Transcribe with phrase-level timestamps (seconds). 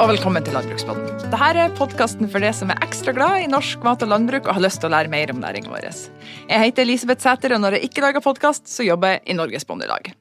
[0.00, 1.18] og velkommen til Landbrukspodden.
[1.20, 4.56] Dette er podkasten for deg som er ekstra glad i norsk mat og landbruk og
[4.56, 5.90] har lyst til å lære mer om næringa vår.
[6.48, 9.68] Jeg heter Elisabeth Sæter, og når jeg ikke lager podkast, så jobber jeg i Norges
[9.68, 10.14] Bondelag.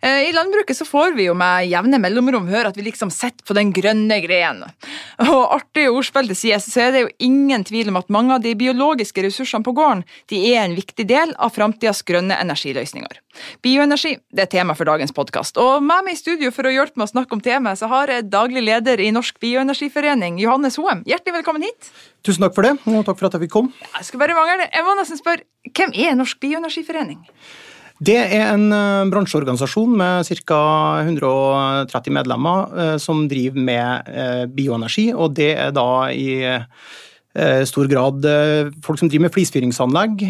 [0.00, 3.46] Eh, I landbruket så får vi jo med jevne mellomrom høre at vi liksom sitter
[3.46, 4.72] på den grønne grenen.
[5.24, 8.44] Og artig ordspill til side, så er det jo ingen tvil om at mange av
[8.44, 13.20] de biologiske ressursene på gården de er en viktig del av framtidas grønne energiløsninger.
[13.64, 15.58] Bioenergi det er tema for dagens podkast.
[15.58, 18.12] Og med meg i studio for å hjelpe meg å snakke om temaet, så har
[18.12, 21.02] jeg daglig leder i Norsk bioenergiforening, Johannes Hoem.
[21.08, 21.90] Hjertelig velkommen hit.
[22.24, 23.84] Tusen takk for det, og takk for at jeg fikk komme.
[23.98, 24.68] Jeg skal bare mangle.
[24.70, 27.24] Jeg må nesten spørre, hvem er Norsk bioenergiforening?
[28.02, 30.60] Det er en uh, bransjeorganisasjon med ca.
[31.04, 36.28] 130 medlemmer uh, som driver med uh, bioenergi, og det er da i
[37.66, 38.22] stor grad
[38.86, 40.20] folk som driver med flisfyringsanlegg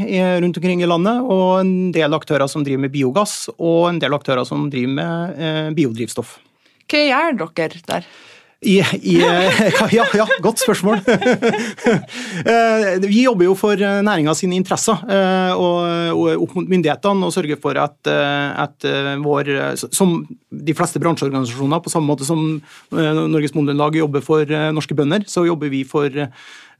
[0.41, 4.17] rundt omkring i landet, og en del aktører som driver med biogass, og en del
[4.17, 6.39] aktører som driver med biodrivstoff.
[6.89, 8.09] Hva gjør dere der?
[8.65, 9.19] I, i,
[9.93, 11.03] ja, ja, godt spørsmål.
[13.05, 17.79] Vi jobber jo for næringa sine interesser eh, og, opp mot myndighetene og sørger for
[17.81, 19.53] at, eh, at, eh, vår
[19.93, 20.17] Som
[20.51, 22.41] de fleste bransjeorganisasjoner, på samme måte som
[22.91, 26.11] Norges Bondelag jobber for norske bønder, så jobber vi for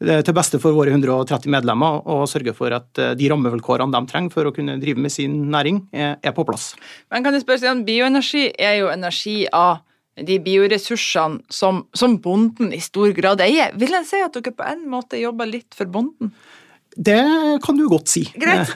[0.05, 4.47] til beste for våre 130 medlemmer og sørger for at de rammevilkårene de trenger for
[4.47, 6.73] å kunne drive med sin næring, er på plass.
[7.11, 9.83] Men kan jeg spørre Bioenergi er jo energi av
[10.21, 13.75] de bioressursene som, som, bonden i stor grad eier.
[13.79, 16.35] Vil jeg si at dere på en måte jobber litt for bonden?
[16.95, 17.19] Det
[17.65, 18.23] kan du godt si.
[18.39, 18.71] Greit.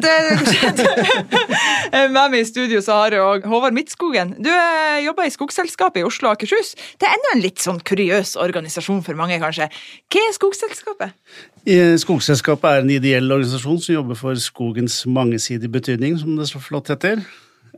[1.95, 4.33] Med meg i studio så har jeg Håvard Midtskogen.
[4.43, 6.75] Du eh, jobber i Skogselskapet i Oslo og Akershus.
[6.99, 9.71] Det er enda en litt sånn kuriøs organisasjon for mange, kanskje.
[10.11, 11.15] Hva er Skogselskapet?
[12.03, 16.91] Skogselskapet er en ideell organisasjon som jobber for skogens mangesidige betydning, som det så flott
[16.91, 17.23] heter.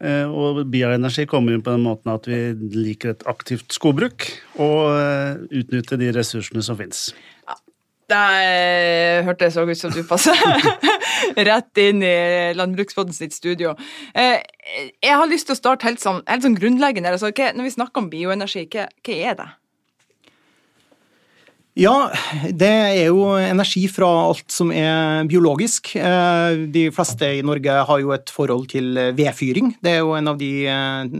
[0.00, 2.38] Eh, og bioenergi kommer inn på den måten at vi
[2.72, 7.10] liker et aktivt skogbruk og eh, utnytte de ressursene som finnes.
[7.44, 7.58] Ja,
[8.14, 8.22] det
[9.28, 10.40] hørtes så ut som du passer
[11.50, 12.16] rett inn i
[12.56, 13.74] Landbruksbåten sitt studio.
[14.16, 14.40] Eh,
[15.04, 17.12] jeg har lyst til å starte helt sånn, helt sånn grunnleggende.
[17.12, 19.50] Altså, når vi snakker om bioenergi, hva, hva er det?
[21.80, 22.10] Ja,
[22.52, 25.94] det er jo energi fra alt som er biologisk.
[25.96, 29.74] Eh, de fleste i Norge har jo et forhold til vedfyring.
[29.80, 31.14] Det er jo en av de eh,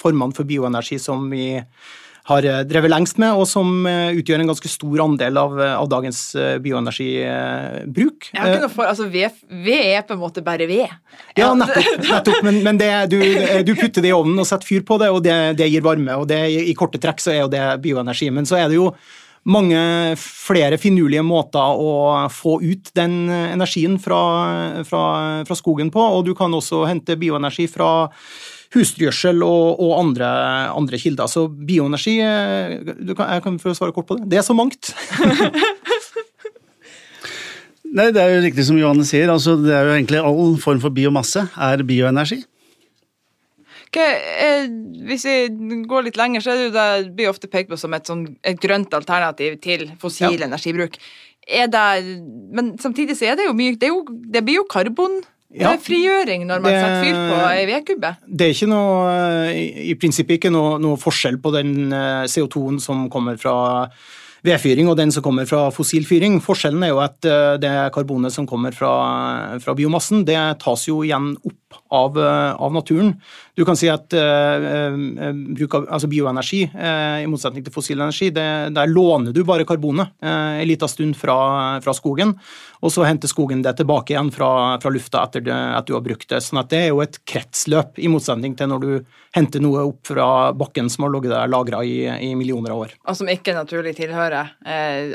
[0.00, 1.58] formene for bioenergi som vi
[2.28, 6.24] har drevet lengst med, og som eh, utgjør en ganske stor andel av, av dagens
[6.64, 8.32] bioenergibruk.
[8.40, 10.88] Noe for, altså ved, ved, er på en måte bare ved.
[11.36, 12.02] Ja, nettopp.
[12.08, 13.20] nettopp men, men det, du,
[13.60, 16.16] du, putter det i ovnen og setter fyr på det, og det, det gir varme.
[16.16, 18.32] og det, I korte trekk så er jo det bioenergi.
[18.32, 18.94] Men så er det jo
[19.48, 19.80] mange
[20.20, 24.20] flere finurlige måter å få ut den energien fra,
[24.88, 25.02] fra,
[25.48, 27.90] fra skogen på, og du kan også hente bioenergi fra
[28.74, 30.28] husdyrgjødsel og, og andre,
[30.76, 31.30] andre, kilder.
[31.30, 34.28] Så bioenergi kan, Jeg kan få svare kort på det.
[34.28, 34.92] Det er så mangt.
[37.88, 39.30] Nei, Det er jo riktig som Johanne sier.
[39.32, 42.42] altså det er jo egentlig All form for biomasse er bioenergi.
[43.96, 44.68] Eh,
[45.08, 48.06] hvis vi går litt lenger, så er det det blir ofte pekt på som et,
[48.08, 50.46] sånn, et grønt alternativ til fossil ja.
[50.50, 51.00] energibruk.
[51.48, 51.82] Det,
[52.52, 55.22] men samtidig så er det jo mye Det, jo, det blir jo karbon.
[55.48, 58.10] Ja, frigjøring når man det, setter fyr på ei vedkubbe?
[58.28, 59.12] Det er ikke noe,
[59.56, 63.54] i, i prinsippet ikke noe, noe, forskjell på den eh, CO2-en som kommer fra
[64.44, 66.36] vedfyring og den som kommer fra fossilfyring.
[66.44, 68.92] Forskjellen er jo at eh, det karbonet som kommer fra,
[69.64, 73.14] fra biomassen, det tas jo igjen opp av, av naturen.
[73.58, 74.94] Du kan si at uh,
[75.58, 78.46] bruk av altså bioenergi, uh, i motsetning til fossil energi, det,
[78.76, 81.34] der låner du bare karbonet uh, en liten stund fra,
[81.82, 82.36] fra, skogen,
[82.78, 86.04] og så henter skogen det tilbake igjen fra, fra lufta etter det, at du har
[86.06, 86.38] brukt det.
[86.44, 88.92] Sånn at det er jo et kretsløp, i motsetning til når du
[89.34, 92.94] henter noe opp fra bakken som har ligget der lagra i, i, millioner av år.
[93.10, 94.54] Og som ikke naturlig tilhører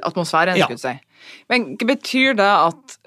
[0.03, 0.67] atmosfæren, ja.
[0.67, 1.12] skulle du si.
[1.51, 2.97] Men hva betyr det at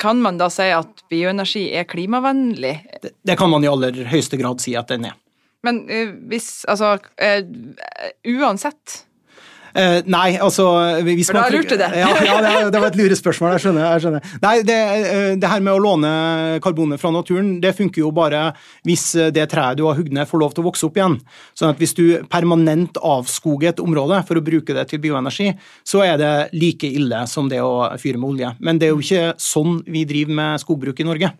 [0.00, 2.76] Kan man da si at bioenergi er klimavennlig?
[3.02, 5.16] Det, det kan man i aller høyeste grad si at den er.
[5.66, 7.42] Men uh, hvis Altså, uh,
[8.32, 9.02] uansett
[9.72, 10.66] Uh, nei, altså
[11.06, 11.88] hvis For da man, lurte det.
[12.02, 13.84] ja, ja det, det, var et lurespørsmål, jeg skjønner.
[13.86, 14.32] Jeg skjønner.
[14.44, 14.78] Nei, det,
[15.42, 16.12] det, her med å låne
[16.64, 18.48] karbonet fra naturen, det funker jo bare
[18.88, 21.18] hvis det treet du har hugd ned, får lov til å vokse opp igjen.
[21.58, 25.52] Sånn at hvis du permanent avskoger et område for å bruke det til bioenergi,
[25.88, 28.52] så er det like ille som det å fyre med olje.
[28.60, 31.32] Men det er jo ikke sånn vi driver med skogbruk i Norge.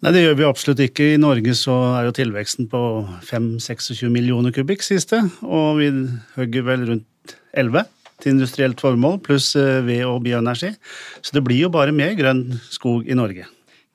[0.00, 1.10] Nei, det gjør vi absolutt ikke.
[1.14, 2.80] I Norge så er jo tilveksten på
[3.28, 5.90] 5-26 millioner kubikk siste, og vi
[6.38, 7.06] hogger vel rundt
[7.52, 7.88] 11
[8.20, 10.74] til industrielt formål, pluss eh, ved- og bioenergi.
[11.22, 13.48] Så det blir jo bare mer grønn skog i Norge.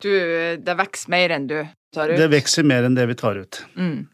[0.03, 0.11] Du,
[0.59, 1.59] det vokser mer enn du
[1.95, 2.19] tar ut.
[2.19, 3.59] Det vokser mer enn det vi tar ut.
[3.79, 4.07] Mm.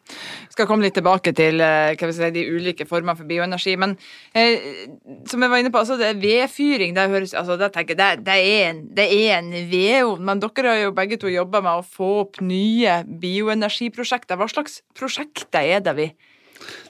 [0.54, 3.76] Skal komme litt tilbake til eh, si, de ulike formene for bioenergi.
[3.82, 3.96] Men
[4.38, 4.86] eh,
[5.30, 6.96] som jeg var inne på, altså, det vedfyring.
[6.98, 10.26] Det, høres, altså, det, jeg, det, det, er en, det er en vedovn.
[10.30, 14.40] Men dere har jo begge to jobba med å få opp nye bioenergiprosjekter.
[14.40, 16.12] Hva slags prosjekter er det vi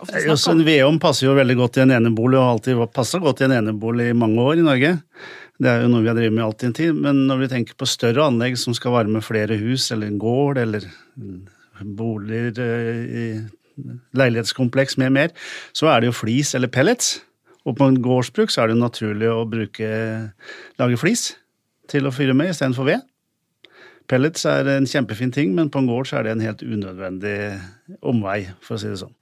[0.02, 0.40] ofte Veum?
[0.54, 3.48] En vedovn passer jo veldig godt i en enebolig, og har alltid passa godt i
[3.48, 4.92] en enebolig i mange år i Norge.
[5.62, 7.78] Det er jo noe vi har drevet med alltid en tid, men når vi tenker
[7.78, 10.88] på større anlegg som skal varme flere hus eller en gård eller
[11.82, 13.26] boliger, i
[14.18, 15.36] leilighetskompleks med mer,
[15.78, 17.20] så er det jo flis eller pellets.
[17.66, 19.88] Og på en gårdsbruk så er det jo naturlig å bruke,
[20.82, 21.32] lage flis
[21.92, 23.06] til å fyre med istedenfor ved.
[24.10, 27.36] Pellets er en kjempefin ting, men på en gård så er det en helt unødvendig
[28.02, 29.14] omvei, for å si det sånn.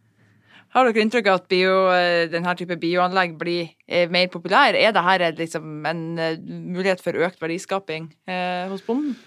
[0.76, 4.78] Har dere inntrykk av at bio, eh, denne type bioanlegg blir eh, mer populær?
[4.78, 9.18] Er dette liksom en eh, mulighet for økt verdiskaping eh, hos bonden?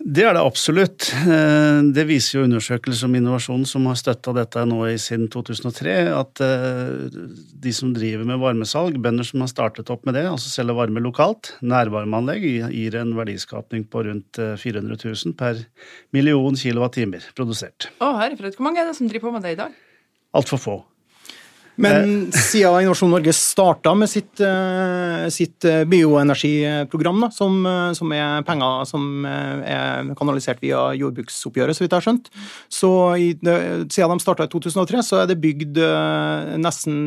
[0.00, 1.10] Det er det absolutt.
[1.92, 6.40] Det viser jo undersøkelser om innovasjon som har støtta dette nå i siden 2003, at
[6.40, 11.02] de som driver med varmesalg, bønder som har startet opp med det, altså selger varme
[11.04, 15.60] lokalt, nærvarmeanlegg, gir en verdiskapning på rundt 400 000 per
[16.16, 17.90] million kilowattimer produsert.
[18.00, 18.56] Å, herrefred.
[18.56, 19.76] Hvor mange er det som driver på med det i dag?
[20.32, 20.80] Altfor få.
[21.80, 22.40] Men eh.
[22.44, 27.60] siden Innovasjon Norge starta med sitt, eh, sitt eh, bioenergiprogram, da, som,
[27.96, 32.32] som, er penger som er kanalisert via jordbruksoppgjøret, så vidt jeg har skjønt,
[32.72, 35.80] så i, siden de starta i 2003, så er det bygd
[36.60, 36.98] nesten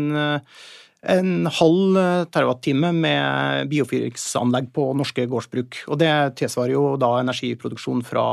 [1.14, 1.98] en halv
[2.32, 5.84] terawattime med biofyringsanlegg på norske gårdsbruk.
[5.92, 8.26] Og det tilsvarer jo da energiproduksjon fra,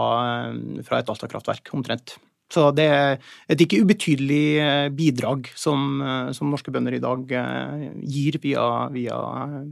[0.87, 2.15] fra et Alta-kraftverk, omtrent.
[2.51, 3.19] Så det er
[3.51, 8.65] et ikke ubetydelig eh, bidrag som, eh, som norske bønder i dag eh, gir via,
[8.95, 9.19] via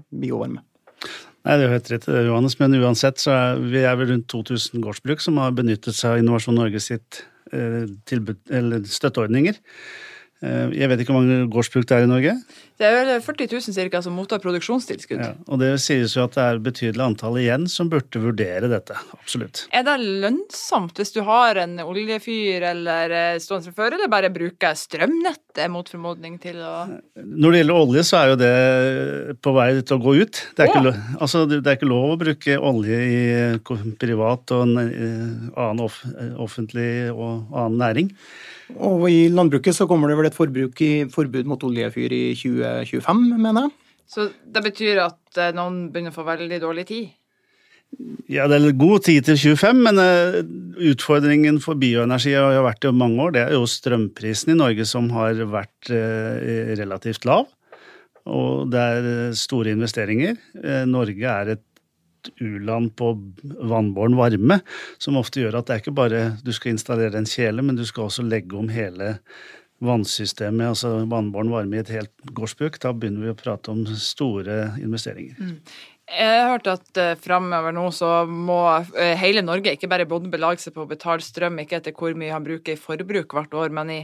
[0.08, 0.62] biovarme.
[1.46, 4.28] Nei, Det er jo helt rett, Johannes, men uansett så er vi er vel rundt
[4.30, 9.56] 2000 gårdsbruk som har benyttet seg av Innovasjon Norge sitt tilbud, eller støtteordninger.
[10.38, 12.32] Eh, jeg vet ikke hvor mange gårdsbruk det er i Norge?
[12.79, 15.19] Det er vel 40 000 cirka, som mottar produksjonstilskudd.
[15.19, 18.94] Ja, og Det sies jo at det er betydelig antall igjen som burde vurdere dette.
[19.17, 19.64] Absolutt.
[19.75, 24.31] Er det lønnsomt hvis du har en oljefyr eller eh, stående fra før, eller bare
[24.31, 26.75] bruker strømnettet mot formodning til å
[27.19, 28.52] Når det gjelder olje, så er jo det
[29.43, 30.43] på vei til å gå ut.
[30.55, 30.85] Det er, ja.
[30.85, 33.19] ikke, altså, det er ikke lov å bruke olje i
[33.99, 35.82] privat og annen
[36.38, 38.14] offentlig og annen næring.
[38.76, 43.22] Og i landbruket så kommer det vel et forbruk i, forbud mot oljefyr i 2025,
[43.38, 43.76] mener jeg.
[44.08, 47.08] Så det betyr at eh, noen begynner å få veldig dårlig tid?
[48.28, 50.40] Ja, det er god tid til 25, men uh,
[50.90, 53.32] utfordringen for bioenergi har jo vært i mange år.
[53.32, 56.36] Det er jo strømprisen i Norge som har vært uh,
[56.76, 57.48] relativt lav.
[58.28, 59.06] Og det er
[59.40, 60.34] store investeringer.
[60.84, 61.64] Norge er et
[62.40, 64.60] u-land på vannbåren varme,
[65.02, 67.84] som ofte gjør at det er ikke bare du skal installere en kjele, men du
[67.88, 69.16] skal også legge om hele
[69.84, 72.80] vannsystemet, altså vannbåren varme i et helt gårdsbruk.
[72.82, 75.38] Da begynner vi å prate om store investeringer.
[75.38, 75.60] Mm.
[76.08, 80.32] Jeg har hørt at uh, framover nå så må uh, hele Norge, ikke bare bonden,
[80.32, 83.54] belage seg på å betale strøm, ikke etter hvor mye han bruker i forbruk hvert
[83.54, 84.00] år, men i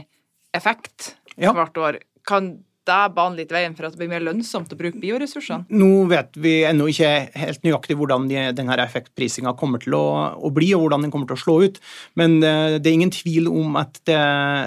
[0.55, 1.51] effekt ja.
[1.55, 1.99] hvert år.
[2.29, 2.53] Kan
[2.87, 5.65] det bane litt veien for at det blir mer lønnsomt å bruke bioressursene?
[5.73, 10.85] Nå vet vi ennå ikke helt nøyaktig hvordan denne effektprisinga kommer til å, bli, og
[10.85, 11.81] hvordan den kommer til å slå ut.
[12.19, 14.19] Men eh, det er ingen tvil om at det,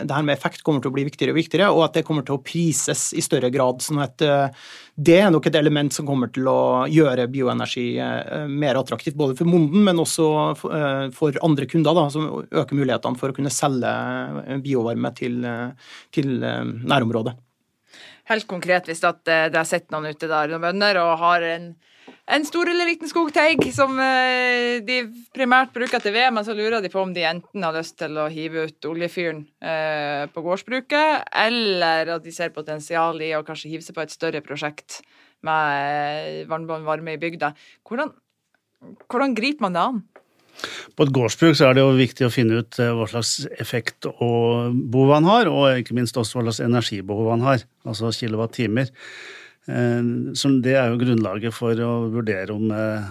[0.09, 2.27] det, her med effekt kommer til å bli viktigere og viktigere, og at det kommer
[2.27, 3.83] til å prises i større grad.
[3.85, 8.47] sånn at eh, det er nok et element som kommer til å gjøre bioenergi eh,
[8.51, 13.31] mer attraktivt, både for monden, men også for andre kunder, da, som øker mulighetene for
[13.31, 13.93] å kunne selge
[14.65, 15.45] biovarme til,
[16.15, 17.37] til nærområdet
[18.29, 21.71] helt konkret, hvis at eh, det sett noen ute der, noen bønder, og har en,
[22.29, 25.01] en stor eller liten skogteig som eh, de
[25.37, 28.19] primært bruker til ved, men så lurer de på om de enten har lyst til
[28.21, 33.73] å hive ut oljefyren eh, på gårdsbruket, eller at de ser potensial i å kanskje
[33.73, 35.01] hive seg på et større prosjekt
[35.47, 37.53] med vannbånd varme i bygda.
[37.87, 38.11] Hvordan,
[39.07, 40.01] hvordan griper man det an?
[40.99, 44.09] På et gårdsbruk så er det jo viktig å finne ut eh, hva slags effekt
[44.11, 48.91] og behov han har, og ikke minst også hva slags energibehov han har, altså kilowattimer.
[49.71, 50.03] Eh,
[50.65, 53.09] det er jo grunnlaget for å vurdere om eh,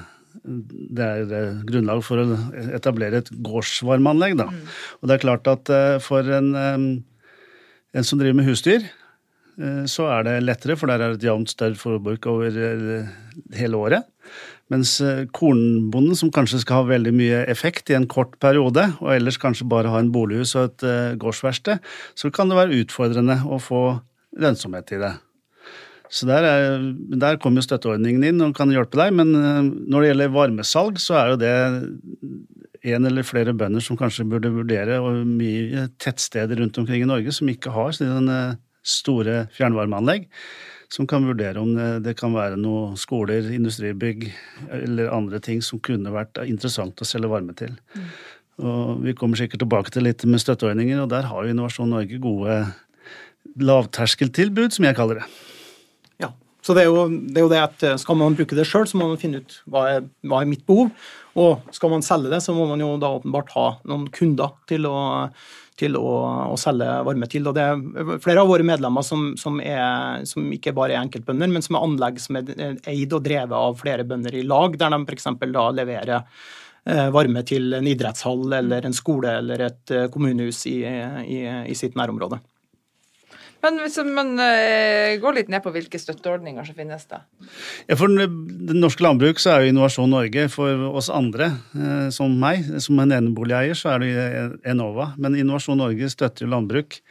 [0.48, 2.40] det er grunnlag for å
[2.76, 4.38] etablere et gårdsvarmeanlegg.
[4.40, 4.52] Da.
[4.52, 4.76] Mm.
[5.00, 5.72] Og det er klart at
[6.06, 8.86] for en, en som driver med husdyr,
[9.90, 12.62] så er det lettere, for der er det et jevnt større forbruk over
[13.58, 14.06] hele året.
[14.74, 19.14] Mens eh, kornbonden, som kanskje skal ha veldig mye effekt i en kort periode, og
[19.14, 21.80] ellers kanskje bare ha en bolighus og et uh, gårdsverksted,
[22.20, 23.82] så kan det være utfordrende å få
[24.38, 25.14] lønnsomhet i det.
[26.12, 26.84] Så der, er,
[27.20, 31.20] der kommer støtteordningen inn og kan hjelpe deg, men uh, når det gjelder varmesalg, så
[31.22, 31.56] er jo det
[32.88, 37.34] en eller flere bønder som kanskje burde vurdere, og mye tettsteder rundt omkring i Norge
[37.36, 38.42] som ikke har sånne
[38.88, 40.28] store fjernvarmeanlegg,
[40.94, 44.30] som kan vurdere om det, det kan være noen skoler, industribygg
[44.72, 47.76] eller andre ting som kunne vært interessant å selge varme til.
[47.96, 48.08] Mm.
[48.68, 52.18] Og Vi kommer sikkert tilbake til litt med støtteordninger, og der har jo Innovasjon Norge
[52.24, 52.56] gode
[53.58, 55.28] lavterskeltilbud, som jeg kaller det.
[56.24, 56.32] Ja,
[56.66, 58.88] så det er, jo, det er jo det, at eh, skal man bruke det sjøl,
[58.90, 60.90] så må man finne ut hva er, hva er mitt behov.
[61.38, 64.90] Og skal man selge det, så må man jo da åpenbart ha noen kunder til
[64.90, 64.98] å,
[65.78, 66.12] til å,
[66.54, 67.48] å selge varme til.
[67.50, 71.52] Og det er flere av våre medlemmer som, som, er, som ikke bare er enkeltbønder,
[71.54, 72.52] men som er anlegg som er
[72.90, 75.30] eid og drevet av flere bønder i lag, der de f.eks.
[75.54, 80.80] da leverer eh, varme til en idrettshall eller en skole eller et eh, kommunehus i,
[80.84, 82.42] i, i sitt nærområde.
[83.64, 87.24] Men hvis man uh, går litt ned på hvilke støtteordninger som finnes, da?
[87.90, 92.38] Ja, For det norske landbruk så er jo Innovasjon Norge for oss andre, uh, som
[92.42, 95.12] meg, som en eneboligeier, så er det Enova.
[95.18, 97.02] Men Innovasjon Norge støtter jo landbruk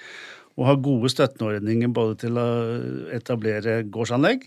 [0.57, 2.49] og har gode støtteordninger både til å
[3.13, 4.47] etablere gårdsanlegg,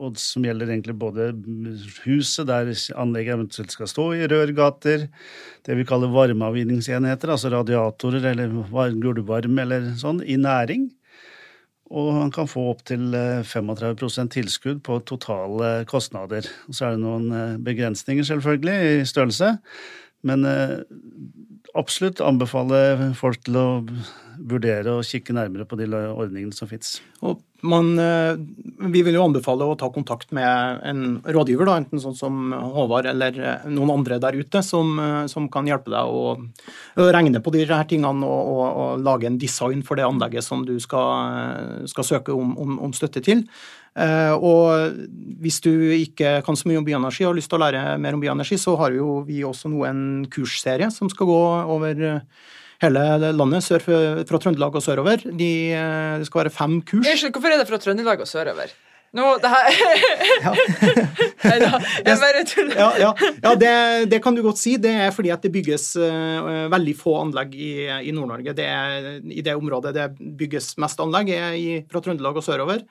[0.00, 1.30] og som gjelder egentlig både
[2.04, 2.70] huset der
[3.00, 5.08] anlegget eventuelt skal stå i, rørgater,
[5.66, 8.54] det vi kaller varmeavvinningsenheter, altså radiatorer eller
[9.00, 10.88] gulvvarme eller sånn, i næring.
[11.90, 13.10] Og han kan få opptil
[13.46, 16.46] 35 eh, tilskudd på totale kostnader.
[16.68, 19.56] Og så er det noen eh, begrensninger, selvfølgelig, i størrelse.
[20.26, 20.76] Men eh,
[21.74, 23.68] absolutt anbefaler folk til å
[24.38, 27.00] vurdere og kikke nærmere på de ordningene som fins.
[27.60, 33.10] Vi vil jo anbefale å ta kontakt med en rådgiver, da, enten sånn som Håvard
[33.10, 33.36] eller
[33.68, 34.94] noen andre der ute, som,
[35.30, 36.36] som kan hjelpe deg å,
[37.10, 40.78] regne på disse tingene og, og, og, lage en design for det anlegget som du
[40.80, 43.44] skal, skal søke om, om, om støtte til.
[43.98, 44.94] Eh, og
[45.42, 48.14] hvis du ikke kan så mye om bioenergi og har lyst til å lære mer
[48.14, 51.40] om bioenergi, så har jo vi også nå en kursserie som skal gå
[51.74, 52.22] over eh,
[52.84, 55.24] hele landet, sør fra Trøndelag og sørover.
[55.24, 57.04] De, eh, det skal være fem kurs.
[57.04, 58.72] Unnskyld, hvorfor er det fra Trøndelag og sørover?
[59.10, 59.68] Nå, det her.
[61.50, 61.70] Nei da,
[62.06, 62.76] jeg bare tuller.
[62.78, 63.08] Ja, ja,
[63.42, 63.72] ja det,
[64.12, 64.76] det, kan du godt si.
[64.78, 67.72] Det er fordi at det bygges uh, veldig få anlegg i,
[68.06, 68.54] i Nord-Norge.
[68.54, 70.06] I det området det
[70.38, 72.84] bygges mest anlegg, er i, fra Trøndelag og sørover.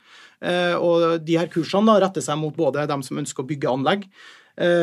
[0.44, 3.72] Uh, og de her kursene da, retter seg mot både dem som ønsker å bygge
[3.72, 4.06] anlegg,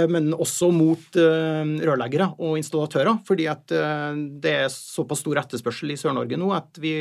[0.09, 3.19] men også mot eh, rørleggere og installatører.
[3.29, 6.95] Fordi at eh, det er såpass stor etterspørsel i Sør-Norge nå at vi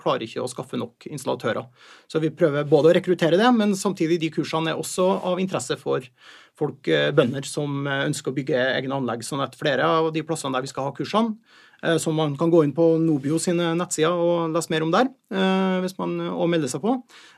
[0.00, 1.66] klarer ikke å skaffe nok installatører.
[2.08, 5.76] Så vi prøver både å rekruttere det, men samtidig de kursene er også av interesse
[5.80, 6.06] for
[6.54, 9.24] folk, bønder som ønsker å bygge egne anlegg.
[9.26, 11.34] Sånn at flere av de plassene der vi skal ha kursene,
[11.82, 15.10] Eh, som man kan gå inn på Nobio sine nettsider og lese mer om der,
[15.34, 16.94] eh, hvis man, og melde seg på.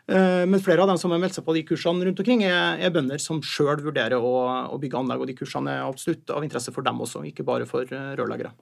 [0.09, 2.79] Eh, men flere av dem som har meldt seg på de kursene rundt omkring, er,
[2.79, 6.47] er bønder som sjøl vurderer å, å, bygge anlegg, og de kursene er absolutt av
[6.47, 8.53] interesse for dem også, ikke bare for rørleggere.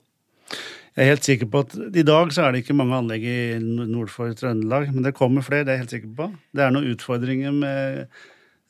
[0.95, 3.39] Jeg er helt sikker på at I dag så er det ikke mange anlegg i
[3.59, 5.65] nord for Trøndelag, men det kommer flere.
[5.67, 6.29] det er jeg helt sikker på.
[6.55, 8.07] Det er noen utfordringer med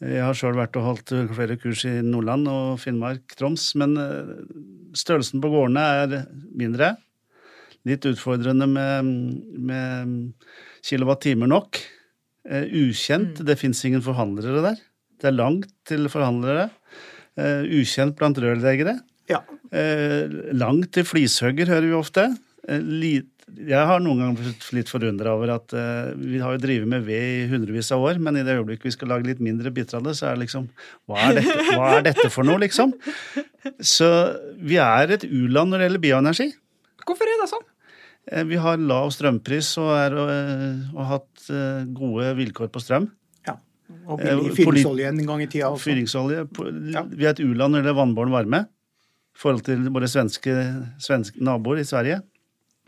[0.03, 3.95] Jeg har sjøl vært og holdt flere kurs i Nordland og Finnmark, Troms, men
[4.97, 6.15] størrelsen på gårdene er
[6.51, 6.97] mindre
[7.85, 9.11] litt utfordrende med,
[9.69, 10.15] med
[10.85, 11.79] kilowattimer nok.
[12.45, 13.39] Uh, ukjent.
[13.39, 13.47] Mm.
[13.47, 14.81] Det fins ingen forhandlere der.
[15.21, 16.69] Det er langt til forhandlere.
[17.39, 18.99] Uh, ukjent blant rørleggere.
[19.31, 19.41] Ja.
[20.53, 22.27] Langt til flishugger, hører vi ofte.
[22.85, 25.73] Lit, jeg har noen ganger blitt litt forundra over at
[26.17, 28.93] vi har jo drevet med ved i hundrevis av år, men i det øyeblikket vi
[28.95, 30.65] skal lage litt mindre biter av det, så er det liksom
[31.05, 32.95] hva er, dette, hva er dette for noe, liksom?
[33.79, 34.09] Så
[34.57, 36.49] vi er et u-land når det gjelder bioenergi.
[37.05, 37.65] Hvorfor er det sånn?
[38.31, 43.11] Uh, vi har lav strømpris og, har eh, hatt eh, gode vilkår på strøm.
[43.45, 43.59] Ja,
[44.09, 45.69] Og billig fyringsolje en gang i tida.
[45.69, 45.91] Også.
[45.91, 46.47] Fyringsolje.
[46.95, 47.05] Ja.
[47.11, 48.63] Vi er et u-land når det gjelder vannbåren varme.
[49.35, 50.55] I forhold til våre svenske,
[51.03, 52.23] svenske naboer i Sverige.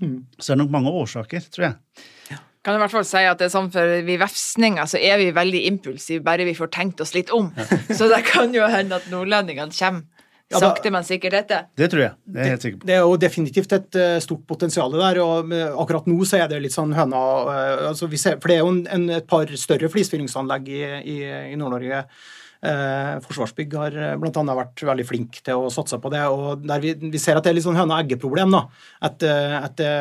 [0.03, 0.19] Mm.
[0.37, 2.03] Så det er nok mange årsaker, tror jeg.
[2.31, 2.41] Ja.
[2.65, 5.29] Kan i hvert fall si at det er sånn For vi vefsninger så er vi
[5.35, 7.49] veldig impulsive, bare vi får tenkt oss litt om.
[7.55, 7.81] Ja.
[7.99, 10.05] så det kan jo hende at nordlendingene kommer
[10.47, 11.57] ja, Sakte, men sikkert dette?
[11.75, 12.15] Det tror jeg.
[12.23, 12.87] Det er jeg helt sikker på.
[12.87, 15.17] Det er jo definitivt et uh, stort potensial der.
[15.19, 18.63] og Akkurat nå så er det litt sånn høna uh, altså ser, For det er
[18.63, 21.17] jo en, en, et par større flisfyringsanlegg i, i,
[21.51, 22.05] i Nord-Norge
[22.61, 24.43] Forsvarsbygg har eh, bl.a.
[24.57, 26.23] vært veldig flink til å satse på det.
[26.25, 28.55] og Vi, vi ser at det er litt sånn høne-egge-problem.
[28.57, 29.91] At, eh, at det,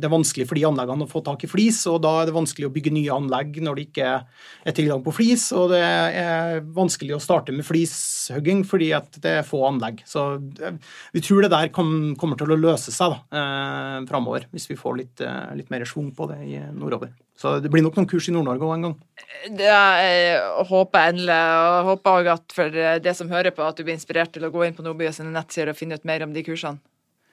[0.00, 2.70] er vanskelig for de anleggene å få tak i flis, og da er det vanskelig
[2.70, 5.50] å bygge nye anlegg når det ikke er tilgang på flis.
[5.56, 10.04] Og det er vanskelig å starte med flishugging fordi at det er få anlegg.
[10.08, 10.32] Så
[11.12, 14.80] vi tror det der kom, kommer til å løse seg da, eh, framover, hvis vi
[14.80, 15.26] får litt,
[15.58, 17.12] litt mer schwung på det i nordover.
[17.40, 18.96] Så det blir nok noen kurs i Nord-Norge òg en gang.
[19.56, 21.40] Det jeg håper endelig.
[21.40, 24.52] og håper òg at for det som hører på, at du blir inspirert til å
[24.52, 26.82] gå inn på Nordby og sine nettsider og finne ut mer om de kursene.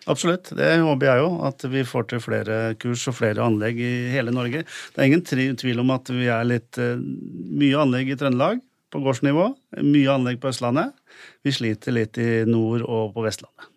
[0.08, 1.32] Absolutt, det håper jeg jo.
[1.50, 4.64] At vi får til flere kurs og flere anlegg i hele Norge.
[4.64, 5.26] Det er ingen
[5.60, 8.62] tvil om at vi er litt uh, mye anlegg i Trøndelag
[8.94, 9.50] på gårdsnivå.
[9.84, 10.96] Mye anlegg på Østlandet.
[11.44, 13.74] Vi sliter litt i nord og på Vestlandet.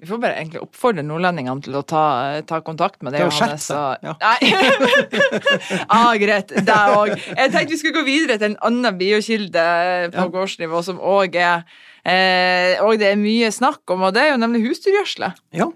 [0.00, 2.04] Vi får bare egentlig oppfordre nordlendingene til å ta,
[2.48, 3.66] ta kontakt med deg, Johannes.
[3.76, 4.06] Og...
[4.06, 4.14] Ja.
[4.22, 4.48] Nei!
[5.98, 6.54] ah, greit.
[6.56, 7.12] Deg òg.
[7.18, 9.66] Jeg tenkte vi skulle gå videre til en annen biokilde
[10.14, 10.32] på ja.
[10.32, 11.66] gårdsnivå, som òg er
[12.00, 15.34] eh, Og det er mye snakk om, og det er jo nemlig husdyrgjødsle.
[15.60, 15.68] Ja.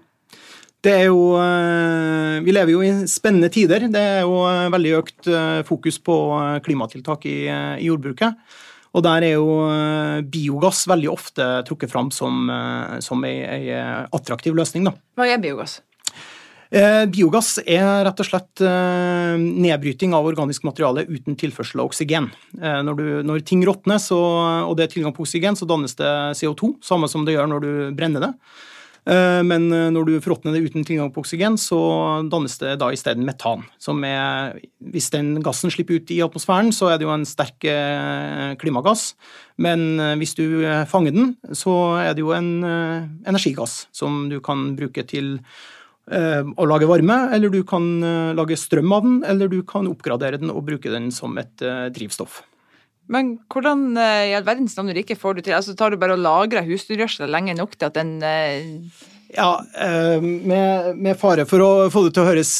[0.85, 3.87] Det er jo eh, Vi lever jo i spennende tider.
[3.89, 6.17] Det er jo eh, veldig økt eh, fokus på
[6.65, 8.37] klimatiltak i, i jordbruket.
[8.95, 14.05] Og der er jo eh, biogass veldig ofte trukket fram som, eh, som ei, eh,
[14.15, 14.87] attraktiv løsning.
[14.87, 14.95] Da.
[15.19, 15.81] Hva er biogass?
[16.75, 18.59] Biogass er rett og slett
[19.39, 22.25] nedbryting av organisk materiale uten tilførsel av oksygen.
[22.57, 26.73] Når, du, når ting råtner og det er tilgang på oksygen, så dannes det CO2,
[26.83, 28.31] samme som det gjør når du brenner det.
[29.05, 31.77] Eh, men eh, når du forråtner det uten tilgang på oksygen, så
[32.31, 33.65] dannes det da isteden metan.
[33.81, 37.65] Som er Hvis den gassen slipper ut i atmosfæren, så er det jo en sterk
[37.69, 39.13] eh, klimagass.
[39.57, 42.59] Men hvis du fanger den, så er det jo en
[43.23, 45.37] energigass som du kan bruke til
[46.11, 47.87] å lage varme, eller du kan
[48.35, 51.63] lage strøm av den, eller du kan oppgradere den og bruke den som et
[51.95, 52.41] drivstoff.
[53.11, 56.15] Men hvordan eh, i all verdens navn rike får du til altså Tar du bare
[56.17, 59.03] og lagrer husdyrgjødsel lenge nok til at den eh...
[59.35, 62.51] Ja, eh, med, med, fare for å få det til å høres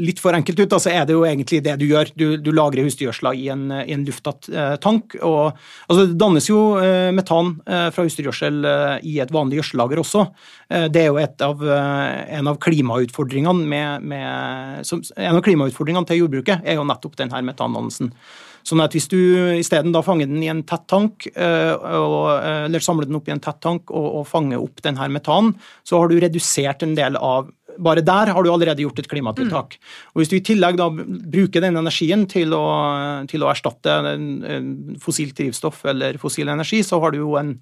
[0.00, 2.10] litt for enkelt ut, så er det jo egentlig det du gjør.
[2.18, 5.14] Du, du lagrer husdyrgjødsla i en, i en luftatt eh, tank.
[5.20, 5.52] Og,
[5.86, 6.58] altså, det dannes jo
[7.14, 8.64] metan fra husdyrgjødsel
[9.06, 10.26] i et vanlig gjødsellager også.
[10.70, 16.62] Det er jo av, en av klimautfordringene med, med, som, En av klimautfordringene til jordbruket
[16.62, 18.12] er jo nettopp denne metandannelsen.
[18.66, 19.18] Sånn at hvis du
[19.56, 23.42] isteden fanger den i en tett tank, eh, eh, eller samler den opp i en
[23.42, 25.54] tett tank og, og fanger opp denne metanen,
[25.86, 27.50] så har du redusert en del av
[27.80, 29.76] bare der har du allerede gjort et klimatiltak.
[29.78, 29.90] Mm.
[30.12, 32.64] Og Hvis du i tillegg da bruker den energien til å,
[33.30, 33.94] til å erstatte
[35.00, 37.54] fossilt drivstoff eller fossil energi, så har du jo en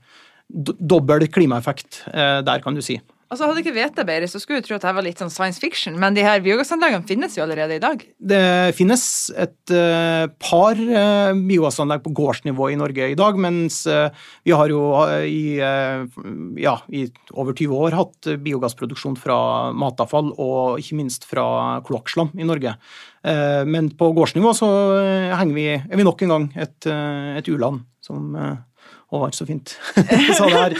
[0.48, 2.98] dobbel klimaeffekt eh, der, kan du si.
[3.28, 5.60] Altså Hadde ikke vite bedre, så skulle du tro at det var litt sånn science
[5.60, 8.00] fiction, men de her biogassanleggene finnes jo allerede i dag?
[8.16, 9.02] Det finnes
[9.36, 14.08] et uh, par uh, biogassanlegg på gårdsnivå i Norge i dag, mens uh,
[14.48, 14.80] vi har jo
[15.28, 17.02] i, ja, i
[17.34, 19.36] over 20 år hatt biogassproduksjon fra
[19.76, 21.44] matavfall og ikke minst fra
[21.84, 22.72] kloakkslam i Norge.
[23.68, 24.68] Men på gårdsnivå så
[25.52, 28.38] vi, er vi nok en gang et, et u-land som
[29.08, 29.72] Håvard, så fint
[30.36, 30.74] sa det her.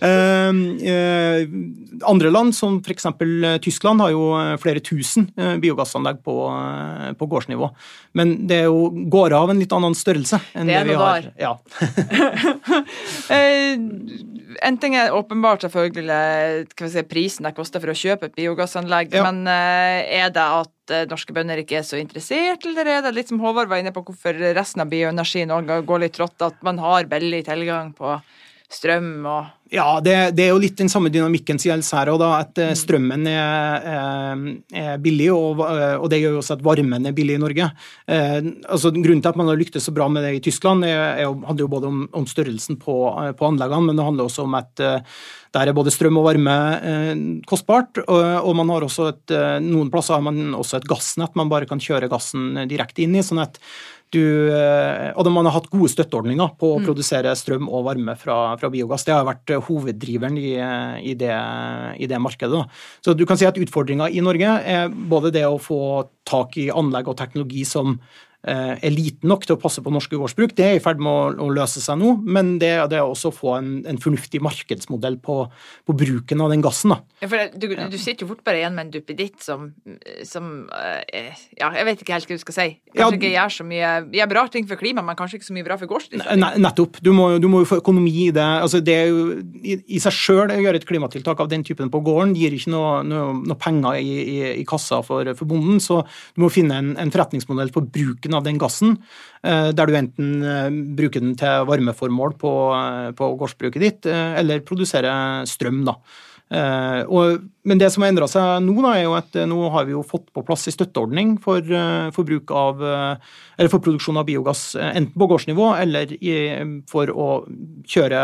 [0.00, 3.06] Uh, uh, andre land, som f.eks.
[3.06, 5.28] Eh, Tyskland, har jo eh, flere tusen
[5.60, 6.34] biogassanlegg på,
[7.18, 7.68] på, gårdsnivå.
[8.18, 11.28] Men det er jo, går av en litt annen størrelse enn det, det vi har.
[11.40, 11.52] Ja.
[14.68, 19.24] en ting er åpenbart selvfølgelig si, prisen det koster for å kjøpe et biogassanlegg, ja.
[19.28, 20.73] men er det at
[21.10, 24.02] norske bønder ikke er så interessert, eller er det litt som Håvard var inne på,
[24.04, 25.52] hvorfor resten av bioenergien
[25.86, 28.18] går litt trått, at man har billig tilgang på
[28.72, 32.22] strøm og Ja, det, det, er jo litt den samme dynamikken som gjelder her òg,
[32.28, 32.78] at eh, mm.
[32.78, 34.36] strømmen er,
[34.70, 37.70] er billig, og, eh, og, det gjør jo også at varmen er billig i Norge.
[38.06, 38.36] Eh,
[38.68, 41.32] altså, grunnen til at man har lyktes så bra med det i Tyskland, er, er,
[41.48, 42.98] handler jo både om, om størrelsen på,
[43.34, 44.84] på, anleggene, men det handler også om at
[45.54, 47.10] der er både strøm og varme eh,
[47.50, 51.50] kostbart, og, og, man har også et, noen plasser har man også et gassnett man
[51.50, 53.26] bare kan kjøre gassen direkte inn i.
[53.26, 53.58] sånn at
[54.14, 54.24] du,
[54.54, 56.86] eh, og man har hatt gode støtteordninger på å mm.
[56.88, 59.06] produsere strøm og varme fra, fra, biogass.
[59.06, 60.52] Det har vært eh, hoveddriveren i,
[61.02, 61.34] i, det,
[61.98, 62.62] i det, markedet.
[62.62, 62.84] Da.
[63.04, 65.80] Så du kan si at Utfordringa i Norge er både det å få
[66.28, 67.98] tak i anlegg og teknologi som
[68.44, 70.52] Eh, er liten nok til å passe på norske gårdsbruk.
[70.52, 73.30] Det er i ferd med å, å løse seg nå, men det, det er også
[73.30, 75.38] å få en, en fornuftig markedsmodell på,
[75.88, 76.92] på, bruken av den gassen.
[77.22, 79.70] Ja, for du, du, sitter jo fort bare igjen med en duppeditt som,
[80.28, 81.00] som uh,
[81.56, 82.66] Ja, jeg vet ikke helt hva du skal si.
[82.92, 85.56] Kanskje ja, ikke gjør så mye gjør bra ting for klimaet, men kanskje ikke så
[85.56, 86.36] mye bra for gårdsdrifta.
[86.60, 87.00] Nettopp.
[87.00, 88.44] Du må, du må, jo få økonomi i det.
[88.44, 89.24] Altså, det er jo
[89.64, 92.74] i, i seg sjøl å gjøre et klimatiltak av den typen på gården gir ikke
[92.76, 96.02] noe, noe, noe penger i, i, i, kassa for, for bonden, så
[96.36, 98.98] du må finne en, en forretningsmodell for bruken av den gassen,
[99.44, 100.68] eh, der du enten eh,
[100.98, 105.84] bruker den til varmeformål på, eh, på gårdsbruket ditt, eller produserer strøm.
[105.88, 105.98] da.
[106.54, 109.94] Og, men det som har endra seg nå, da, er jo at nå har vi
[109.94, 111.64] jo fått på plass en støtteordning for,
[112.14, 112.84] for, av,
[113.72, 116.36] for produksjon av biogass, enten på gårdsnivå eller i,
[116.86, 117.28] for å
[117.90, 118.22] kjøre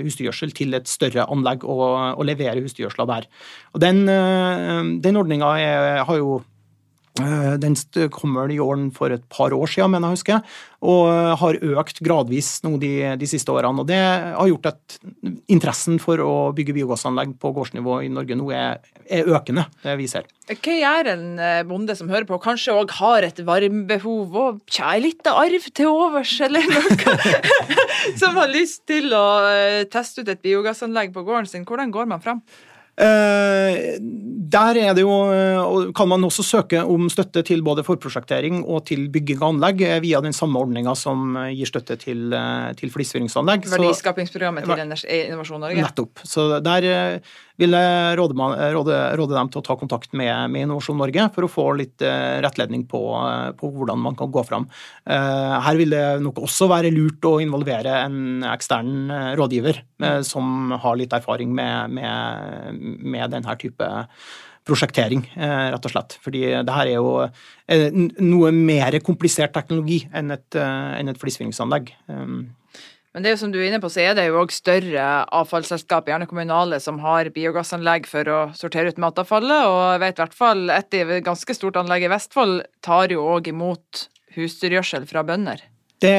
[0.00, 1.84] husdyrgjødsel til et større anlegg og,
[2.16, 3.28] og levere husdyrgjødsla der.
[3.76, 4.02] Og Den,
[5.04, 5.52] den ordninga
[6.08, 6.40] har jo
[7.60, 7.76] den
[8.14, 12.00] kom vel i åren for et par år siden, mener jeg husker, og har økt
[12.04, 13.82] gradvis nå de, de, siste årene.
[13.82, 14.96] og Det har gjort at
[15.52, 20.08] interessen for å bygge biogassanlegg på gårdsnivå i Norge nå er, er økende, det vi
[20.10, 20.28] ser.
[20.50, 24.96] Hva gjør en eh, bonde som hører på, kanskje òg har et varmebehov og tja,
[24.96, 27.16] ei arv til overs, eller noe,
[28.20, 32.10] som har lyst til å eh, teste ut et biogassanlegg på gården sin, hvordan går
[32.10, 32.42] man fram?
[33.00, 33.96] Eh,
[34.50, 38.84] der er det jo, eh, kan man også søke om støtte til både forprosjektering og
[38.90, 42.34] til bygging av anlegg eh, via den samme ordninga som gir støtte til,
[42.76, 43.70] til flisfyringsanlegg.
[43.72, 45.80] Verdiskapingsprogrammet til Innovasjon Norge?
[45.80, 46.24] Nettopp.
[46.28, 47.20] Så der
[47.60, 51.46] vil jeg råde, råde, råde, dem til å ta kontakt med, med, Innovasjon Norge for
[51.46, 52.02] å få litt
[52.44, 53.00] rettledning på,
[53.60, 54.66] på, hvordan man kan gå fram.
[55.06, 59.82] Her vil det nok også være lurt å involvere en ekstern rådgiver
[60.26, 63.88] som har litt erfaring med, med med denne type
[64.68, 66.16] prosjektering, eh, rett og slett.
[66.22, 67.88] Fordi det her er jo eh,
[68.20, 71.94] noe mer komplisert teknologi enn et, eh, enn et flisfyringsanlegg.
[73.10, 75.06] Men det er jo som du er inne på, så er det jo òg større
[75.34, 79.66] avfallsselskap, gjerne kommunale, som har biogassanlegg for å sortere ut matavfallet.
[79.66, 83.50] Og jeg vet i hvert fall et ganske stort anlegg i Vestfold tar jo òg
[83.50, 85.69] imot husdyrgjødsel fra bønder.
[86.00, 86.12] Det,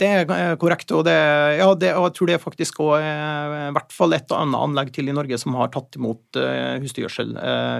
[0.00, 1.14] det, er korrekt, og, det,
[1.60, 4.90] ja, det, og jeg tror det er faktisk også, i hvert fall et annet anlegg
[4.96, 7.30] til i Norge som har tatt imot uh, husdyrgjødsel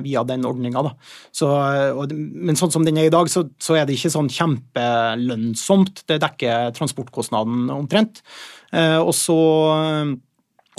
[0.07, 0.85] via den ordninga.
[0.87, 6.05] Men sånn som den er i dag, så, så, er det ikke sånn kjempelønnsomt.
[6.07, 8.23] Det dekker transportkostnaden omtrent.
[9.03, 9.41] Og så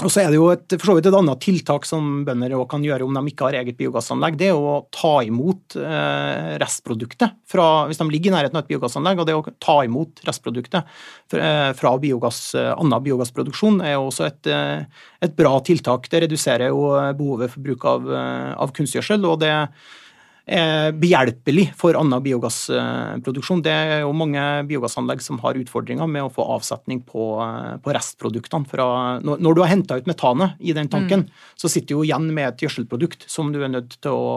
[0.01, 2.81] og så er det jo et, for så vidt et annet tiltak som bønder kan
[2.81, 4.39] gjøre om de ikke har eget biogassanlegg.
[4.39, 8.71] Det er å ta imot eh, restproduktet fra, hvis de ligger i nærheten av et
[8.73, 9.21] biogassanlegg.
[9.21, 10.81] og Det å ta imot restproduktet
[11.37, 16.09] eh, fra biogass, eh, annen biogassproduksjon er også et, et, bra tiltak.
[16.09, 18.09] Det reduserer jo behovet for bruk av,
[18.65, 19.29] av kunstgjødsel.
[19.29, 19.53] og det
[20.43, 23.61] behjelpelig for annen biogassproduksjon.
[23.63, 27.27] Det er jo mange biogassanlegg som har utfordringer med å få avsetning på,
[27.83, 28.67] på restproduktene.
[28.67, 28.87] Fra,
[29.23, 31.47] når du har henta ut metanet i den tanken, mm.
[31.55, 34.35] så sitter du igjen med et gjødselprodukt som du er nødt til å,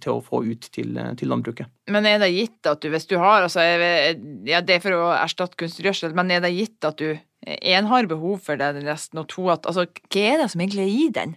[0.00, 1.68] til å få ut til, til, landbruket.
[1.92, 3.62] Men er det gitt at du, hvis du har altså,
[4.48, 7.12] ja, Det er for å erstatte kunstig gjødsel, men er det gitt at du
[7.46, 10.86] én har behov for den resten, og to at altså, Hva er det som egentlig
[10.86, 11.36] er i den?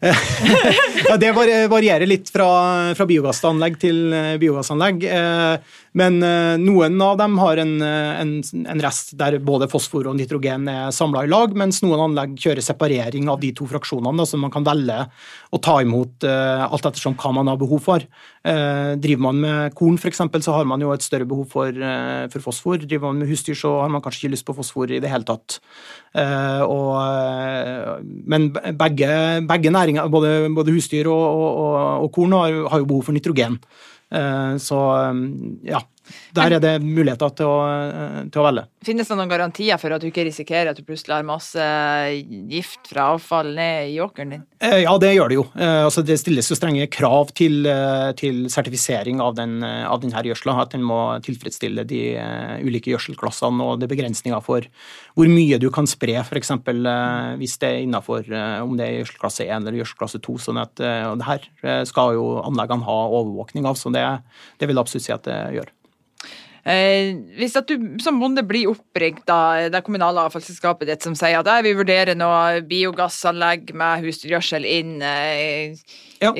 [0.00, 1.28] Ja, det
[1.68, 2.48] varierer litt fra,
[2.96, 5.04] fra biogassanlegg til eh, biogassanlegg.
[5.04, 10.16] Eh, men eh, noen av dem har en, en, en rest der både fosfor og
[10.16, 14.40] nitrogen er samla i lag, mens noen anlegg kjører separering av de to fraksjonene, så
[14.40, 15.02] man kan velge
[15.50, 18.04] å ta imot alt ettersom hva man har behov for.
[18.40, 21.74] Driver man med korn f.eks., så har man jo et større behov for,
[22.30, 22.78] for, fosfor.
[22.84, 25.26] Driver man med husdyr, så har man kanskje ikke lyst på fosfor i det hele
[25.26, 25.58] tatt.
[26.70, 26.94] Og,
[28.30, 29.10] men begge,
[29.50, 33.12] begge næringer næringa, både, både, husdyr og, og, og korn, har, har, jo behov for
[33.12, 33.58] nitrogen.
[34.12, 34.78] Eh, så
[35.64, 35.80] ja,
[36.36, 37.58] der er det muligheter til å,
[38.30, 38.66] til å, velge.
[38.86, 41.66] Finnes det noen garantier for at du ikke risikerer at du plutselig har masse
[42.50, 44.46] gift fra avfall ned i åkeren din?
[44.60, 45.44] Eh, ja, det gjør det jo.
[45.56, 50.24] Eh, altså, det stilles jo strenge krav til, eh, til sertifisering av, den, av denne
[50.30, 50.56] gjødsla.
[50.60, 52.02] At den må tilfredsstille de
[52.66, 54.68] ulike gjødselklassene, og det er begrensninger for
[55.16, 56.52] hvor mye du kan spre, f.eks.
[57.40, 58.28] hvis det er innenfor
[58.62, 60.36] om det er gjødselklasse 1 eller gjødselklasse 2.
[60.44, 64.04] sånn at og det her skal jo anleggene ha overvåkning av, så det,
[64.60, 65.72] det vil absolutt si at det gjør.
[66.70, 71.40] Eh, hvis at du som bonde blir oppringt av det kommunale avfallsselskapet ditt som sier
[71.40, 75.74] at vi vurderer noe biogassanlegg med husdyrgjødsel inn, eh,
[76.20, 76.34] ja.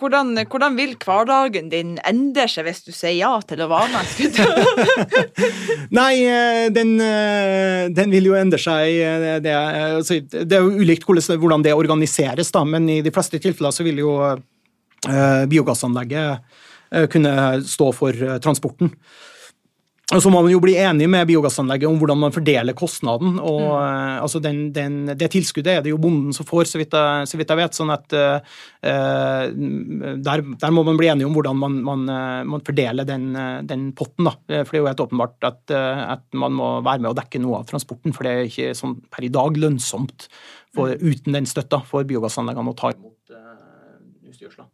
[0.00, 4.06] hvordan, hvordan, vil hverdagen din endre seg hvis du sier ja til å være med?
[5.98, 8.88] Nei, eh, den, eh, den, vil jo endre seg.
[8.90, 13.38] Eh, det, altså, det er jo ulikt hvordan det organiseres, da, men i de fleste
[13.42, 14.12] tilfeller så vil jo
[15.04, 16.30] biogassanlegget
[17.12, 17.32] kunne
[17.68, 18.88] stå for transporten.
[20.12, 23.38] Og så må man jo bli enig med biogassanlegget om hvordan man fordeler kostnaden.
[23.40, 23.70] og mm.
[23.72, 27.30] uh, altså den, den, Det tilskuddet er det jo bonden som får, så vidt jeg,
[27.30, 27.78] så vidt jeg vet.
[27.78, 32.04] sånn at uh, der, der, må man bli enig om hvordan man, man,
[32.52, 33.32] man fordeler den,
[33.64, 34.28] den, potten.
[34.28, 34.36] da.
[34.36, 37.62] For det er jo helt åpenbart at, at, man må være med å dekke noe
[37.62, 38.12] av transporten.
[38.12, 40.28] For det er ikke sånn per i dag lønnsomt
[40.76, 41.00] for, mm.
[41.00, 43.54] uten den støtta for biogassanleggene å ta imot uh,
[44.28, 44.68] husdyrgjødsla.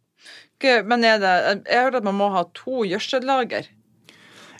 [0.91, 3.71] Men er det, jeg har hørt at man må ha to gjødsellager.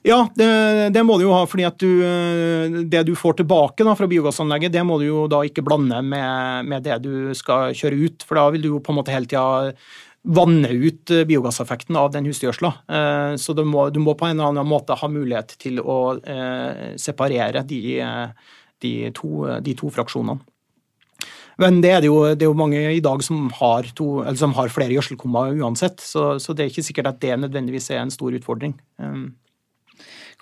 [0.01, 0.47] Ja, det,
[0.95, 4.09] det, må du jo ha, fordi at du, eh, det du får tilbake da, fra
[4.09, 8.25] biogassanlegget, det må du jo da ikke blande med, med, det du skal kjøre ut.
[8.25, 9.75] For da vil du jo på en måte hele tida
[10.21, 12.71] vanne ut eh, biogasseffekten av den husdyrgjødsla.
[12.97, 15.99] Eh, så du må, du må, på en eller annen måte ha mulighet til å
[17.01, 17.81] separere de,
[18.81, 20.41] de, to, de to fraksjonene.
[21.61, 24.55] Men det er det, jo, det er jo mange i dag som har, to, som
[24.57, 28.13] har flere gjødselkummer uansett, så, så, det er ikke sikkert at det nødvendigvis er en
[28.13, 28.73] stor utfordring.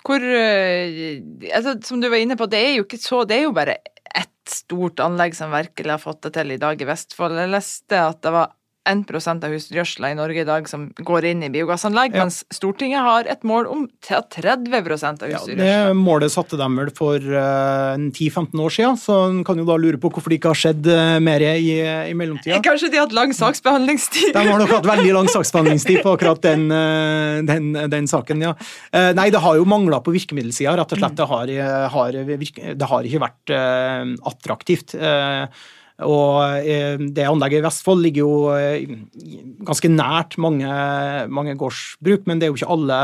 [0.00, 3.56] Hvor altså, Som du var inne på, det er jo ikke så Det er jo
[3.56, 3.76] bare
[4.16, 7.36] ett stort anlegg som virkelig har fått det til i dag i Vestfold.
[7.38, 8.48] Jeg leste at det var
[8.88, 12.24] 1% av husdyrgjødsla i Norge i dag som går inn i biogassanlegg, ja.
[12.24, 15.56] mens Stortinget har et mål om 30% av husdyrgjødsla.
[15.60, 17.40] Ja, det målet satte de vel for uh,
[17.92, 20.60] eh, 10-15 år siden, så en kan jo da lure på hvorfor det ikke har
[20.62, 21.74] skjedd uh, mer i,
[22.08, 22.62] i mellomtida.
[22.64, 24.32] Kanskje de har hatt lang saksbehandlingstid?
[24.36, 28.54] De har nok hatt veldig lang saksbehandlingstid på akkurat den, uh, den, den saken, ja.
[29.16, 31.18] nei, det har jo mangla på virkemiddelsida, rett og slett.
[31.18, 31.52] Det har,
[31.92, 33.52] har, det har ikke vært
[34.30, 34.96] attraktivt.
[36.06, 38.96] Og eh, det anlegget i Vestfold ligger jo eh,
[39.66, 40.70] ganske nært mange,
[41.28, 43.00] mange gårdsbruk, men det er jo ikke alle,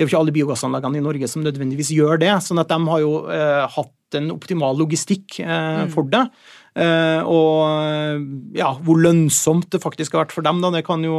[0.00, 2.32] jo alle biogassanleggene i Norge som nødvendigvis gjør det.
[2.46, 5.92] sånn at de har jo eh, hatt en optimal logistikk eh, mm.
[5.94, 6.24] for det.
[6.70, 11.16] Uh, og ja, hvor lønnsomt det faktisk har vært for dem, da, det, jo,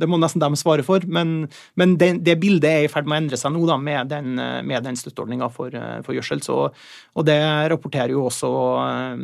[0.00, 1.04] det må nesten de svare for.
[1.04, 1.42] Men,
[1.76, 4.40] men det, det, bildet er i ferd med å endre seg nå da, med den,
[4.64, 6.40] med den støtteordninga for, for, gjødsel.
[6.44, 7.38] Så, og det
[7.72, 8.48] rapporterer jo også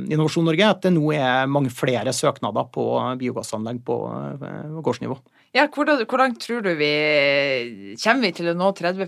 [0.04, 2.84] Innovasjon Norge, at det nå er mange flere søknader på
[3.24, 3.98] biogassanlegg på
[4.84, 5.16] gårdsnivå.
[5.54, 6.94] Ja, hvordan, hvordan tror du vi
[8.02, 9.06] Kommer vi til å nå 30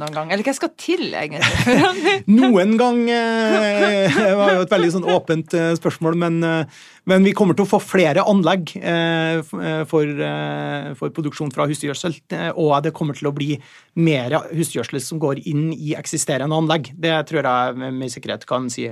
[0.00, 0.32] noen gang?
[0.32, 1.78] Eller hva skal til, egentlig?
[2.40, 7.34] noen gang eh, var jo et veldig sånn åpent eh, spørsmål, men eh, men vi
[7.36, 12.16] kommer til å få flere anlegg eh, eh, for, eh, for, produksjon fra husdyrgjødsel,
[12.56, 13.58] og det kommer til å bli
[14.00, 16.90] mer husdyrgjødsel som går inn i eksisterende anlegg.
[16.96, 18.86] Det tror jeg med sikkerhet kan si.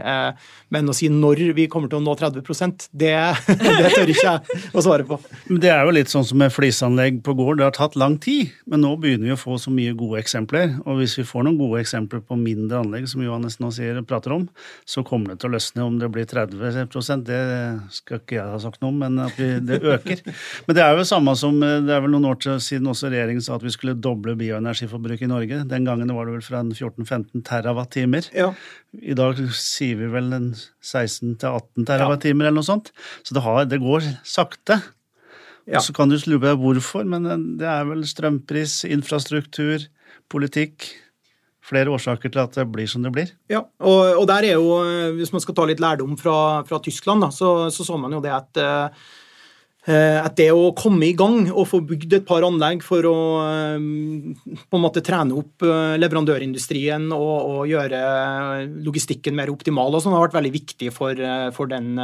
[0.73, 2.45] Men å si når vi kommer til å nå 30
[2.93, 3.17] det,
[3.49, 5.19] det tør ikke jeg å svare på.
[5.49, 7.63] Det er jo litt sånn som med flisanlegg på gård.
[7.63, 10.77] Det har tatt lang tid, men nå begynner vi å få så mye gode eksempler.
[10.85, 14.35] Og hvis vi får noen gode eksempler på mindre anlegg, som Johannes nå sier, prater
[14.37, 14.47] om,
[14.89, 15.87] så kommer det til å løsne.
[15.87, 17.41] Om det blir 30% det
[17.95, 20.23] skal ikke jeg ha sagt noe om, men at vi, det øker.
[20.67, 23.57] Men det er jo samme som Det er vel noen år siden også regjeringen sa
[23.57, 25.63] at vi skulle doble bioenergiforbruket i Norge.
[25.69, 28.31] Den gangen var det vel fra 14-15 terawatt-timer.
[28.37, 28.53] Ja.
[28.93, 32.93] I dag sier vi vel 16-18 terawatt-timer eller noe sånt.
[33.23, 34.81] Så det, har, det går sakte.
[35.67, 35.79] Ja.
[35.79, 37.27] Og så kan du lure på hvorfor, men
[37.61, 39.85] det er vel strømpris, infrastruktur,
[40.33, 40.89] politikk
[41.63, 43.33] flere årsaker til at det blir som det blir.
[43.51, 46.37] Ja, og, og der er jo, eh, Hvis man skal ta litt lærdom fra,
[46.69, 49.05] fra Tyskland, da, så, så, så man jo det at eh,
[49.91, 53.87] at det å komme i gang og få bygd et par anlegg for å eh,
[54.63, 55.65] på en måte trene opp
[55.99, 58.03] leverandørindustrien og, og gjøre
[58.87, 61.19] logistikken mer optimal, og sånn har vært veldig viktig for,
[61.57, 61.97] for den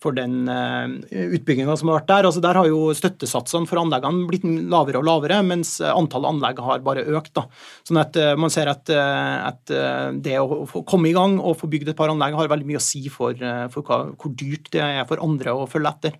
[0.00, 2.26] for den utbygginga som har vært der.
[2.28, 6.80] Altså Der har jo støttesatsene for anleggene blitt lavere og lavere, mens antall anlegg har
[6.86, 7.34] bare økt.
[7.36, 7.44] da.
[7.84, 9.74] Sånn at man ser at, at
[10.24, 12.86] det å komme i gang og få bygd et par anlegg har veldig mye å
[12.86, 13.36] si for,
[13.76, 16.16] for hva, hvor dyrt det er for andre å følge etter.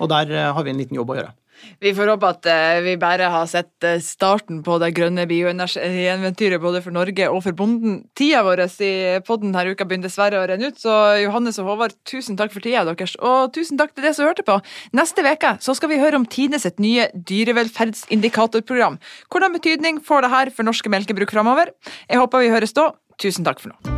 [0.00, 1.34] Og der har vi en liten jobb å gjøre.
[1.80, 6.62] Vi får håpe at uh, vi bare har sett uh, starten på det grønne bioenergieventyret
[6.62, 7.98] både for Norge og for bonden.
[8.16, 8.92] Tida vår i
[9.26, 12.64] podden denne uka begynner dessverre å renne ut, så Johannes og Håvard, tusen takk for
[12.64, 13.16] tida deres.
[13.20, 14.58] Og tusen takk til dere som hørte på.
[14.96, 18.98] Neste uke skal vi høre om Tine sitt nye dyrevelferdsindikatorprogram.
[19.32, 21.72] Hvordan betydning får det her for norske melkebruk framover?
[22.08, 22.90] Jeg håper vi høres da.
[23.20, 23.94] Tusen takk for nå.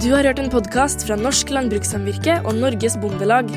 [0.00, 3.52] Du har hørt en podkast fra Norsk Landbrukssamvirke og Norges Bondelag.